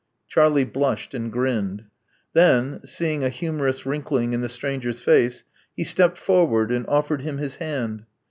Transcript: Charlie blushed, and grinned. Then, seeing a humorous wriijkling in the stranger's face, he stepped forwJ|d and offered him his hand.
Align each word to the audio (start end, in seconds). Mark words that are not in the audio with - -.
Charlie 0.27 0.63
blushed, 0.65 1.13
and 1.13 1.31
grinned. 1.31 1.83
Then, 2.33 2.83
seeing 2.83 3.23
a 3.23 3.29
humorous 3.29 3.83
wriijkling 3.83 4.33
in 4.33 4.41
the 4.41 4.49
stranger's 4.49 4.99
face, 5.01 5.43
he 5.77 5.83
stepped 5.83 6.17
forwJ|d 6.17 6.75
and 6.75 6.87
offered 6.87 7.21
him 7.21 7.37
his 7.37 7.57
hand. 7.57 8.05